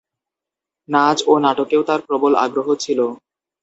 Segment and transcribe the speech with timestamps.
[0.89, 2.99] নাচ ও নাটকেও তার প্রবল আগ্রহ ছিল।